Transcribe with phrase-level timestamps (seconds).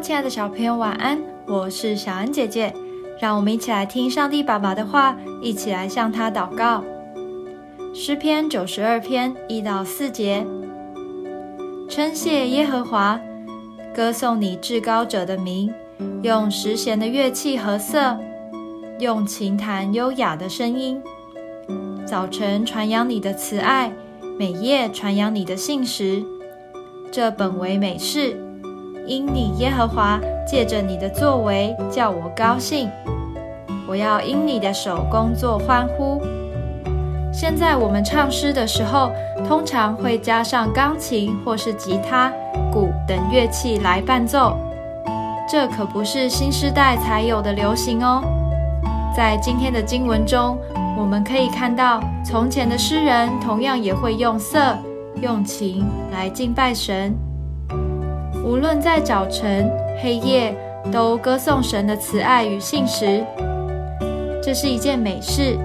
[0.00, 1.18] 亲爱的小朋友，晚安！
[1.46, 2.72] 我是小安姐姐，
[3.20, 6.84] 让我们一起来听上帝爸爸的话，一起来向他祷告。
[7.94, 10.46] 诗篇九十二篇一到四节，
[11.88, 13.18] 称谢耶和华，
[13.94, 15.72] 歌颂你至高者的名，
[16.22, 18.16] 用十弦的乐器和瑟，
[19.00, 21.02] 用琴弹优雅的声音。
[22.06, 23.90] 早晨传扬你的慈爱，
[24.38, 26.22] 每夜传扬你的信实，
[27.10, 28.45] 这本为美事。
[29.06, 32.90] 因你耶和华借着你的作为叫我高兴，
[33.88, 36.20] 我要因你的手工作欢呼。
[37.32, 39.12] 现在我们唱诗的时候，
[39.46, 42.32] 通常会加上钢琴或是吉他、
[42.72, 44.56] 鼓等乐器来伴奏，
[45.48, 48.22] 这可不是新时代才有的流行哦。
[49.14, 50.58] 在今天的经文中，
[50.98, 54.76] 我们可以看到，从前的诗人同样也会用色、
[55.20, 57.14] 用琴来敬拜神。
[58.46, 59.68] 无论在早晨、
[60.00, 60.56] 黑夜，
[60.92, 63.24] 都歌颂神的慈爱与信实。
[64.40, 65.58] 这是一件美事，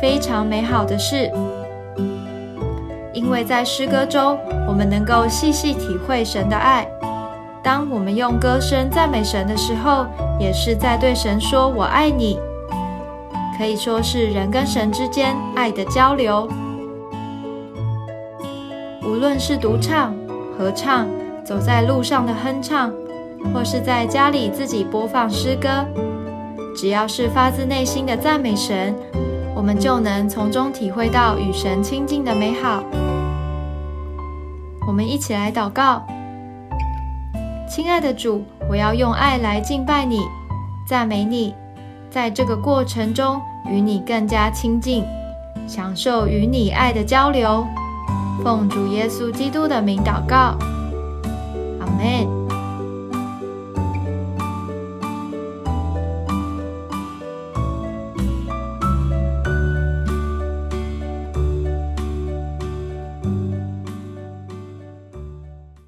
[0.00, 1.30] 非常美好的事。
[3.12, 6.88] 因为在诗歌中，我们能够细细体会神的爱。
[7.62, 10.06] 当我们用歌声赞美神的时候，
[10.38, 12.38] 也是在对神说“我爱你”，
[13.58, 16.48] 可以说是人跟神之间爱的交流。
[19.02, 20.14] 无论是独唱、
[20.56, 21.06] 合唱。
[21.50, 22.92] 走在路上的哼唱，
[23.52, 25.84] 或是在家里自己播放诗歌，
[26.76, 28.94] 只要是发自内心的赞美神，
[29.52, 32.84] 我们就能从中体会到与神亲近的美好。
[34.86, 36.06] 我们一起来祷告：
[37.68, 40.20] 亲爱的主，我要用爱来敬拜你、
[40.86, 41.52] 赞美你，
[42.08, 45.02] 在这个过程中与你更加亲近，
[45.66, 47.66] 享受与你爱的交流。
[48.44, 50.56] 奉主耶稣基督的名祷告。
[52.00, 52.39] ね。